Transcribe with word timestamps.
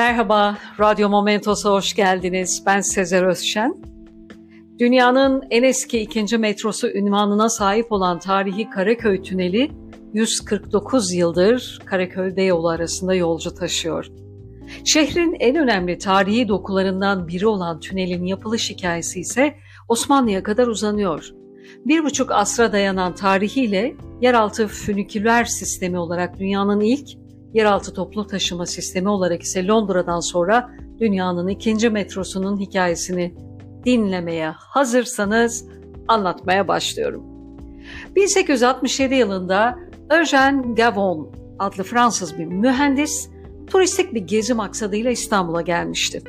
Merhaba, 0.00 0.58
Radyo 0.78 1.08
Momentos'a 1.08 1.70
hoş 1.70 1.94
geldiniz. 1.94 2.62
Ben 2.66 2.80
Sezer 2.80 3.22
Özşen. 3.22 3.74
Dünyanın 4.78 5.42
en 5.50 5.62
eski 5.62 6.00
ikinci 6.00 6.38
metrosu 6.38 6.88
ünvanına 6.88 7.48
sahip 7.48 7.92
olan 7.92 8.18
tarihi 8.18 8.70
Karaköy 8.70 9.22
Tüneli 9.22 9.70
149 10.12 11.12
yıldır 11.12 11.78
Karaköy 11.84 12.36
Beyoğlu 12.36 12.68
arasında 12.68 13.14
yolcu 13.14 13.54
taşıyor. 13.54 14.06
Şehrin 14.84 15.36
en 15.40 15.56
önemli 15.56 15.98
tarihi 15.98 16.48
dokularından 16.48 17.28
biri 17.28 17.46
olan 17.46 17.80
tünelin 17.80 18.24
yapılış 18.24 18.70
hikayesi 18.70 19.20
ise 19.20 19.54
Osmanlı'ya 19.88 20.42
kadar 20.42 20.66
uzanıyor. 20.66 21.30
Bir 21.86 22.04
buçuk 22.04 22.30
asra 22.32 22.72
dayanan 22.72 23.14
tarihiyle 23.14 23.96
yeraltı 24.20 24.66
füniküler 24.66 25.44
sistemi 25.44 25.98
olarak 25.98 26.38
dünyanın 26.38 26.80
ilk, 26.80 27.19
yeraltı 27.54 27.94
toplu 27.94 28.26
taşıma 28.26 28.66
sistemi 28.66 29.08
olarak 29.08 29.42
ise 29.42 29.66
Londra'dan 29.66 30.20
sonra 30.20 30.70
dünyanın 31.00 31.48
ikinci 31.48 31.90
metrosunun 31.90 32.60
hikayesini 32.60 33.34
dinlemeye 33.84 34.50
hazırsanız 34.50 35.64
anlatmaya 36.08 36.68
başlıyorum. 36.68 37.24
1867 38.16 39.14
yılında 39.14 39.78
Eugène 40.10 40.74
Gavon 40.74 41.32
adlı 41.58 41.82
Fransız 41.82 42.38
bir 42.38 42.46
mühendis 42.46 43.30
turistik 43.66 44.14
bir 44.14 44.20
gezi 44.20 44.54
maksadıyla 44.54 45.10
İstanbul'a 45.10 45.60
gelmişti. 45.62 46.22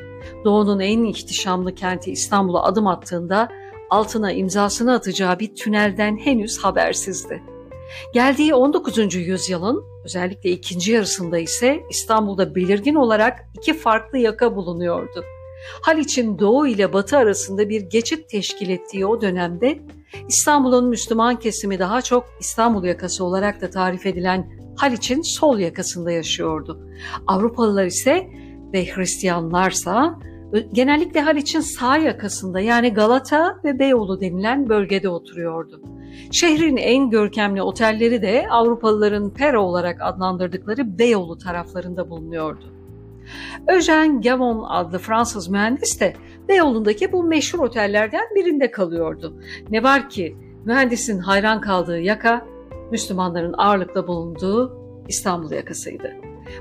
Doğu'nun 0.44 0.80
en 0.80 1.04
ihtişamlı 1.04 1.74
kenti 1.74 2.12
İstanbul'a 2.12 2.62
adım 2.62 2.86
attığında 2.86 3.48
altına 3.90 4.32
imzasını 4.32 4.92
atacağı 4.92 5.38
bir 5.38 5.54
tünelden 5.54 6.16
henüz 6.16 6.58
habersizdi. 6.58 7.51
Geldiği 8.14 8.54
19. 8.54 9.14
yüzyılın 9.14 9.84
özellikle 10.04 10.50
ikinci 10.50 10.92
yarısında 10.92 11.38
ise 11.38 11.82
İstanbul'da 11.90 12.54
belirgin 12.54 12.94
olarak 12.94 13.38
iki 13.58 13.74
farklı 13.74 14.18
yaka 14.18 14.56
bulunuyordu. 14.56 15.24
Haliç'in 15.82 16.38
doğu 16.38 16.66
ile 16.66 16.92
batı 16.92 17.16
arasında 17.16 17.68
bir 17.68 17.80
geçit 17.80 18.28
teşkil 18.28 18.68
ettiği 18.68 19.06
o 19.06 19.20
dönemde 19.20 19.78
İstanbul'un 20.28 20.88
Müslüman 20.88 21.38
kesimi 21.38 21.78
daha 21.78 22.02
çok 22.02 22.24
İstanbul 22.40 22.84
yakası 22.84 23.24
olarak 23.24 23.60
da 23.60 23.70
tarif 23.70 24.06
edilen 24.06 24.62
Haliç'in 24.76 25.22
sol 25.22 25.58
yakasında 25.58 26.10
yaşıyordu. 26.10 26.80
Avrupalılar 27.26 27.84
ise 27.84 28.30
ve 28.72 28.86
Hristiyanlarsa 28.86 30.18
genellikle 30.72 31.20
Haliç'in 31.20 31.60
sağ 31.60 31.96
yakasında 31.96 32.60
yani 32.60 32.94
Galata 32.94 33.60
ve 33.64 33.78
Beyoğlu 33.78 34.20
denilen 34.20 34.68
bölgede 34.68 35.08
oturuyordu. 35.08 35.82
Şehrin 36.30 36.76
en 36.76 37.10
görkemli 37.10 37.62
otelleri 37.62 38.22
de 38.22 38.46
Avrupalıların 38.50 39.30
Pera 39.30 39.60
olarak 39.60 40.02
adlandırdıkları 40.02 40.98
Beyoğlu 40.98 41.38
taraflarında 41.38 42.10
bulunuyordu. 42.10 42.64
Eugène 43.68 44.22
Gavon 44.22 44.64
adlı 44.68 44.98
Fransız 44.98 45.48
mühendis 45.48 46.00
de 46.00 46.14
Beyoğlu'ndaki 46.48 47.12
bu 47.12 47.24
meşhur 47.24 47.58
otellerden 47.58 48.24
birinde 48.34 48.70
kalıyordu. 48.70 49.34
Ne 49.70 49.82
var 49.82 50.10
ki 50.10 50.36
mühendisin 50.64 51.18
hayran 51.18 51.60
kaldığı 51.60 52.00
yaka 52.00 52.46
Müslümanların 52.90 53.54
ağırlıkta 53.58 54.06
bulunduğu 54.06 54.78
İstanbul 55.08 55.50
yakasıydı. 55.50 56.12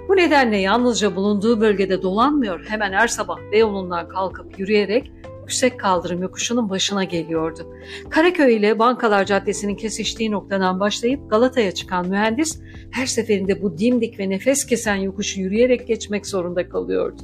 Bu 0.10 0.16
nedenle 0.16 0.58
yalnızca 0.58 1.16
bulunduğu 1.16 1.62
bölgede 1.62 2.02
dolanmıyor, 2.02 2.66
hemen 2.68 2.94
her 2.94 3.08
sabah 3.08 3.38
Beyoğlu'ndan 3.52 4.10
kalkıp 4.10 4.60
yürüyerek 4.60 5.12
yüksek 5.52 5.80
kaldırım 5.80 6.22
yokuşunun 6.22 6.70
başına 6.70 7.04
geliyordu. 7.04 7.76
Karaköy 8.10 8.56
ile 8.56 8.80
Bankalar 8.80 9.26
Caddesi'nin 9.26 9.76
kesiştiği 9.76 10.32
noktadan 10.32 10.80
başlayıp 10.80 11.30
Galata'ya 11.30 11.72
çıkan 11.72 12.10
mühendis 12.10 12.62
her 12.92 13.06
seferinde 13.06 13.62
bu 13.62 13.78
dimdik 13.78 14.20
ve 14.20 14.30
nefes 14.30 14.66
kesen 14.66 14.96
yokuşu 14.96 15.42
yürüyerek 15.42 15.88
geçmek 15.88 16.28
zorunda 16.28 16.70
kalıyordu. 16.70 17.22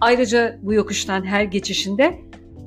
Ayrıca 0.00 0.58
bu 0.62 0.74
yokuştan 0.74 1.24
her 1.24 1.44
geçişinde 1.44 2.20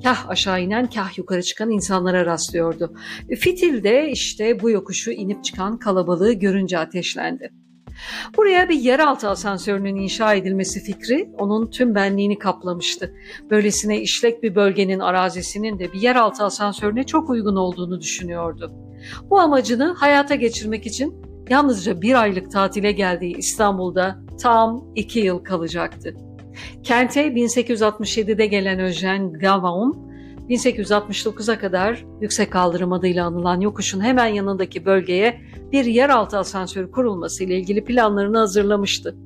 kah 0.04 0.28
aşağı 0.28 0.62
inen 0.62 0.86
kah 0.90 1.18
yukarı 1.18 1.42
çıkan 1.42 1.70
insanlara 1.70 2.26
rastlıyordu. 2.26 2.94
Fitil 3.38 3.84
de 3.84 4.10
işte 4.10 4.60
bu 4.60 4.70
yokuşu 4.70 5.10
inip 5.10 5.44
çıkan 5.44 5.78
kalabalığı 5.78 6.32
görünce 6.32 6.78
ateşlendi. 6.78 7.50
Buraya 8.36 8.68
bir 8.68 8.74
yeraltı 8.74 9.28
asansörünün 9.28 9.96
inşa 9.96 10.34
edilmesi 10.34 10.80
fikri 10.80 11.30
onun 11.38 11.70
tüm 11.70 11.94
benliğini 11.94 12.38
kaplamıştı. 12.38 13.14
Böylesine 13.50 14.00
işlek 14.00 14.42
bir 14.42 14.54
bölgenin 14.54 14.98
arazisinin 14.98 15.78
de 15.78 15.92
bir 15.92 16.00
yeraltı 16.00 16.44
asansörüne 16.44 17.06
çok 17.06 17.30
uygun 17.30 17.56
olduğunu 17.56 18.00
düşünüyordu. 18.00 18.72
Bu 19.30 19.40
amacını 19.40 19.94
hayata 19.94 20.34
geçirmek 20.34 20.86
için 20.86 21.14
yalnızca 21.48 22.02
bir 22.02 22.22
aylık 22.22 22.50
tatile 22.52 22.92
geldiği 22.92 23.36
İstanbul'da 23.36 24.18
tam 24.40 24.84
iki 24.94 25.18
yıl 25.18 25.38
kalacaktı. 25.38 26.14
Kente 26.82 27.26
1867'de 27.26 28.46
gelen 28.46 28.78
Eugène 28.78 29.38
Gavon, 29.38 30.13
1869'a 30.50 31.58
kadar 31.58 32.04
yüksek 32.20 32.50
kaldırım 32.50 32.92
adıyla 32.92 33.26
anılan 33.26 33.60
yokuşun 33.60 34.00
hemen 34.00 34.26
yanındaki 34.26 34.84
bölgeye 34.84 35.40
bir 35.72 35.84
yeraltı 35.84 36.38
asansörü 36.38 36.90
kurulması 36.90 37.44
ile 37.44 37.58
ilgili 37.58 37.84
planlarını 37.84 38.38
hazırlamıştı. 38.38 39.16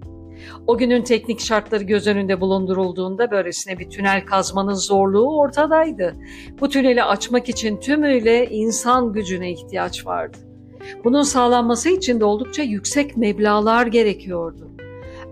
O 0.66 0.78
günün 0.78 1.02
teknik 1.02 1.40
şartları 1.40 1.84
göz 1.84 2.06
önünde 2.06 2.40
bulundurulduğunda 2.40 3.30
böylesine 3.30 3.78
bir 3.78 3.90
tünel 3.90 4.26
kazmanın 4.26 4.74
zorluğu 4.74 5.38
ortadaydı. 5.38 6.14
Bu 6.60 6.68
tüneli 6.68 7.02
açmak 7.02 7.48
için 7.48 7.76
tümüyle 7.76 8.48
insan 8.50 9.12
gücüne 9.12 9.52
ihtiyaç 9.52 10.06
vardı. 10.06 10.38
Bunun 11.04 11.22
sağlanması 11.22 11.88
için 11.88 12.20
de 12.20 12.24
oldukça 12.24 12.62
yüksek 12.62 13.16
meblalar 13.16 13.86
gerekiyordu. 13.86 14.70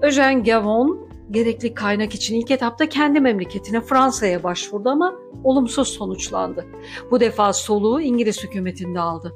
Eugène 0.03 0.45
Gavon 0.45 1.06
gerekli 1.31 1.75
kaynak 1.75 2.15
için 2.15 2.41
ilk 2.41 2.51
etapta 2.51 2.89
kendi 2.89 3.21
memleketine 3.21 3.81
Fransa'ya 3.81 4.43
başvurdu 4.43 4.89
ama 4.89 5.15
olumsuz 5.45 5.89
sonuçlandı. 5.89 6.67
Bu 7.11 7.21
defa 7.21 7.53
soluğu 7.53 8.01
İngiliz 8.01 8.45
hükümetinde 8.45 9.01
aldı. 9.01 9.33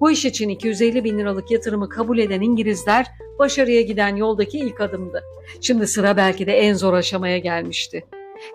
Bu 0.00 0.10
iş 0.10 0.24
için 0.24 0.48
250 0.48 1.04
bin 1.04 1.18
liralık 1.18 1.50
yatırımı 1.50 1.88
kabul 1.88 2.18
eden 2.18 2.40
İngilizler 2.40 3.06
başarıya 3.38 3.80
giden 3.80 4.16
yoldaki 4.16 4.58
ilk 4.58 4.80
adımdı. 4.80 5.22
Şimdi 5.60 5.86
sıra 5.86 6.16
belki 6.16 6.46
de 6.46 6.52
en 6.52 6.74
zor 6.74 6.94
aşamaya 6.94 7.38
gelmişti. 7.38 8.04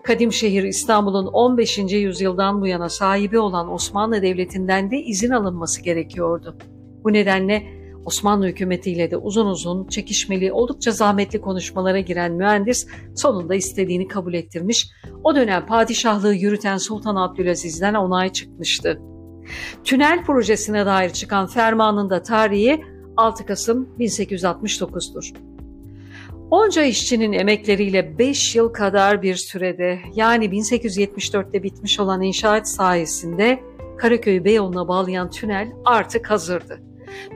Kadim 0.03 0.33
şehir 0.33 0.63
İstanbul'un 0.63 1.25
15. 1.25 1.77
yüzyıldan 1.77 2.61
bu 2.61 2.67
yana 2.67 2.89
sahibi 2.89 3.39
olan 3.39 3.73
Osmanlı 3.73 4.21
Devleti'nden 4.21 4.91
de 4.91 4.97
izin 4.97 5.29
alınması 5.29 5.81
gerekiyordu. 5.81 6.57
Bu 7.03 7.13
nedenle 7.13 7.63
Osmanlı 8.05 8.47
hükümetiyle 8.47 9.11
de 9.11 9.17
uzun 9.17 9.45
uzun 9.45 9.87
çekişmeli, 9.87 10.51
oldukça 10.51 10.91
zahmetli 10.91 11.41
konuşmalara 11.41 11.99
giren 11.99 12.31
mühendis 12.31 12.87
sonunda 13.15 13.55
istediğini 13.55 14.07
kabul 14.07 14.33
ettirmiş. 14.33 14.89
O 15.23 15.35
dönem 15.35 15.65
padişahlığı 15.65 16.33
yürüten 16.33 16.77
Sultan 16.77 17.15
Abdülaziz'den 17.15 17.93
onay 17.93 18.31
çıkmıştı. 18.31 19.01
Tünel 19.83 20.23
projesine 20.23 20.85
dair 20.85 21.09
çıkan 21.09 21.47
fermanın 21.47 22.09
da 22.09 22.21
tarihi 22.21 22.83
6 23.17 23.45
Kasım 23.45 23.89
1869'dur. 23.99 25.33
Onca 26.51 26.83
işçinin 26.83 27.33
emekleriyle 27.33 28.17
5 28.17 28.55
yıl 28.55 28.69
kadar 28.69 29.21
bir 29.21 29.35
sürede 29.35 29.99
yani 30.15 30.45
1874'te 30.45 31.63
bitmiş 31.63 31.99
olan 31.99 32.21
inşaat 32.21 32.69
sayesinde 32.69 33.59
Karaköy 33.97 34.43
Beyoğlu'na 34.43 34.87
bağlayan 34.87 35.29
tünel 35.29 35.71
artık 35.85 36.29
hazırdı. 36.29 36.79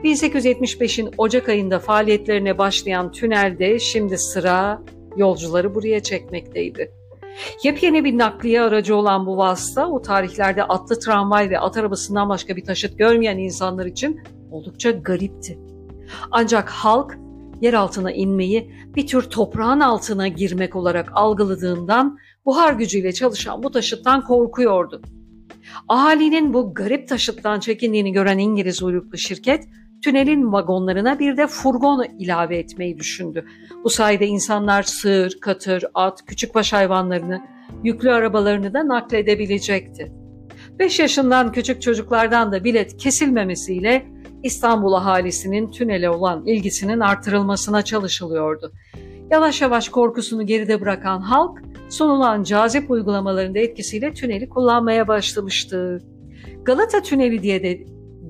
1875'in 0.04 1.10
Ocak 1.18 1.48
ayında 1.48 1.78
faaliyetlerine 1.78 2.58
başlayan 2.58 3.12
tünelde 3.12 3.78
şimdi 3.78 4.18
sıra 4.18 4.82
yolcuları 5.16 5.74
buraya 5.74 6.02
çekmekteydi. 6.02 6.92
Yepyeni 7.64 8.04
bir 8.04 8.18
nakliye 8.18 8.62
aracı 8.62 8.96
olan 8.96 9.26
bu 9.26 9.36
vasıta 9.36 9.88
o 9.88 10.02
tarihlerde 10.02 10.64
atlı 10.64 10.98
tramvay 10.98 11.50
ve 11.50 11.58
at 11.58 11.76
arabasından 11.76 12.28
başka 12.28 12.56
bir 12.56 12.64
taşıt 12.64 12.98
görmeyen 12.98 13.38
insanlar 13.38 13.86
için 13.86 14.20
oldukça 14.50 14.90
garipti. 14.90 15.58
Ancak 16.30 16.68
halk 16.68 17.18
yer 17.60 17.74
altına 17.74 18.12
inmeyi 18.12 18.72
bir 18.96 19.06
tür 19.06 19.22
toprağın 19.22 19.80
altına 19.80 20.28
girmek 20.28 20.76
olarak 20.76 21.10
algıladığından 21.14 22.18
buhar 22.46 22.72
gücüyle 22.72 23.12
çalışan 23.12 23.62
bu 23.62 23.70
taşıttan 23.70 24.24
korkuyordu. 24.24 25.02
Ahalinin 25.88 26.54
bu 26.54 26.74
garip 26.74 27.08
taşıttan 27.08 27.60
çekindiğini 27.60 28.12
gören 28.12 28.38
İngiliz 28.38 28.82
uyruklu 28.82 29.18
şirket 29.18 29.68
tünelin 30.04 30.52
vagonlarına 30.52 31.18
bir 31.18 31.36
de 31.36 31.46
furgon 31.46 32.06
ilave 32.18 32.58
etmeyi 32.58 32.98
düşündü. 32.98 33.44
Bu 33.84 33.90
sayede 33.90 34.26
insanlar 34.26 34.82
sığır, 34.82 35.38
katır, 35.40 35.84
at, 35.94 36.26
küçükbaş 36.26 36.72
hayvanlarını, 36.72 37.40
yüklü 37.84 38.10
arabalarını 38.10 38.74
da 38.74 38.88
nakledebilecekti. 38.88 40.12
5 40.78 40.98
yaşından 40.98 41.52
küçük 41.52 41.82
çocuklardan 41.82 42.52
da 42.52 42.64
bilet 42.64 42.96
kesilmemesiyle 42.96 44.06
İstanbul 44.42 44.92
ahalisinin 44.92 45.70
tünele 45.70 46.10
olan 46.10 46.46
ilgisinin 46.46 47.00
artırılmasına 47.00 47.82
çalışılıyordu. 47.82 48.72
Yavaş 49.30 49.62
yavaş 49.62 49.88
korkusunu 49.88 50.46
geride 50.46 50.80
bırakan 50.80 51.20
halk 51.20 51.62
sunulan 51.90 52.42
cazip 52.42 52.90
uygulamalarında 52.90 53.58
etkisiyle 53.58 54.12
tüneli 54.12 54.48
kullanmaya 54.48 55.08
başlamıştı. 55.08 56.02
Galata 56.62 57.02
Tüneli 57.02 57.42
diye 57.42 57.62
de 57.62 57.80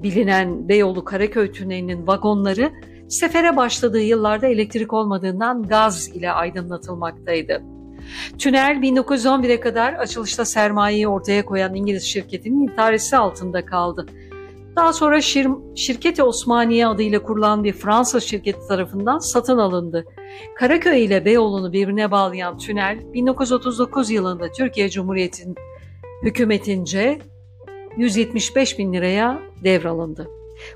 bilinen 0.02 0.68
Beyoğlu 0.68 1.04
Karaköy 1.04 1.52
Tüneli'nin 1.52 2.06
vagonları 2.06 2.72
sefere 3.08 3.56
başladığı 3.56 4.00
yıllarda 4.00 4.46
elektrik 4.46 4.92
olmadığından 4.92 5.62
gaz 5.62 6.08
ile 6.08 6.32
aydınlatılmaktaydı. 6.32 7.62
Tünel 8.38 8.76
1911'e 8.76 9.60
kadar 9.60 9.92
açılışta 9.92 10.44
sermayeyi 10.44 11.08
ortaya 11.08 11.44
koyan 11.44 11.74
İngiliz 11.74 12.02
şirketinin 12.02 12.68
idaresi 12.68 13.16
altında 13.16 13.66
kaldı. 13.66 14.06
Daha 14.76 14.92
sonra 14.92 15.20
şir 15.20 15.48
Şirketi 15.74 16.22
Osmaniye 16.22 16.86
adıyla 16.86 17.22
kurulan 17.22 17.64
bir 17.64 17.72
Fransız 17.72 18.24
şirketi 18.24 18.68
tarafından 18.68 19.18
satın 19.18 19.58
alındı. 19.58 20.04
Karaköy 20.56 21.04
ile 21.04 21.24
Beyoğlu'nu 21.24 21.72
birbirine 21.72 22.10
bağlayan 22.10 22.58
tünel 22.58 22.98
1939 23.12 24.10
yılında 24.10 24.52
Türkiye 24.52 24.90
Cumhuriyeti'nin 24.90 25.54
hükümetince 26.22 27.18
175 27.96 28.78
bin 28.78 28.92
liraya 28.92 29.42
devralındı. 29.64 30.28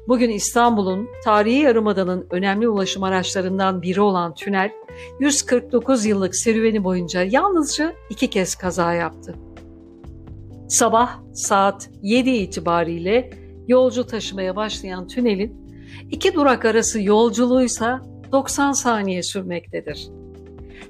Bugün 0.09 0.31
İstanbul'un 0.31 1.09
tarihi 1.25 1.59
yarımadanın 1.59 2.27
önemli 2.31 2.69
ulaşım 2.69 3.03
araçlarından 3.03 3.83
biri 3.83 4.01
olan 4.01 4.35
tünel 4.35 4.71
149 5.21 6.07
yıllık 6.07 6.37
serüveni 6.37 6.85
boyunca 6.85 7.23
yalnızca 7.23 7.95
iki 8.11 8.31
kez 8.31 8.55
kaza 8.55 8.95
yaptı. 8.95 9.35
Sabah 10.69 11.19
saat 11.33 11.91
7 12.03 12.31
itibariyle 12.31 13.44
yolcu 13.69 14.07
taşımaya 14.07 14.57
başlayan 14.57 15.07
tünelin 15.09 15.65
iki 16.11 16.35
durak 16.35 16.65
arası 16.65 17.03
yolculuğuysa 17.03 18.03
90 18.33 18.73
saniye 18.73 19.23
sürmektedir. 19.23 20.09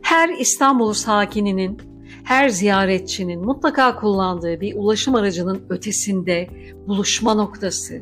Her 0.02 0.28
İstanbul 0.38 0.92
sakininin, 0.92 1.78
her 2.24 2.48
ziyaretçinin 2.48 3.44
mutlaka 3.44 3.96
kullandığı 3.96 4.60
bir 4.60 4.74
ulaşım 4.76 5.14
aracının 5.14 5.66
ötesinde 5.68 6.48
buluşma 6.86 7.34
noktası, 7.34 8.00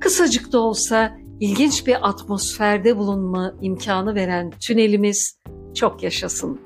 kısacık 0.00 0.52
da 0.52 0.60
olsa 0.60 1.16
ilginç 1.40 1.86
bir 1.86 2.08
atmosferde 2.08 2.96
bulunma 2.96 3.54
imkanı 3.60 4.14
veren 4.14 4.52
tünelimiz 4.60 5.38
çok 5.74 6.02
yaşasın. 6.02 6.60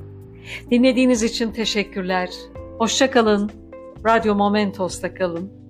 Dinlediğiniz 0.70 1.22
için 1.22 1.52
teşekkürler. 1.52 2.30
Hoşçakalın. 2.78 3.50
Radyo 4.06 4.34
Momentos'ta 4.34 5.14
kalın. 5.14 5.65